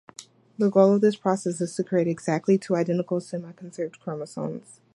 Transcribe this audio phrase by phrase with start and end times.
[0.57, 4.81] The goal of this process is to create exactly two identical semi-conserved chromosomes.